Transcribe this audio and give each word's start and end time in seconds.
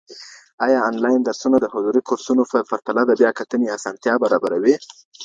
ايا 0.65 0.79
انلاين 0.89 1.21
درسونه 1.27 1.57
د 1.59 1.65
حضوري 1.73 2.01
کورسونو 2.07 2.43
په 2.51 2.57
پرتله 2.69 3.01
د 3.05 3.11
بیا 3.21 3.31
کتنې 3.39 3.67
آسانتیا 3.77 4.13
برابروي؟ 4.23 4.75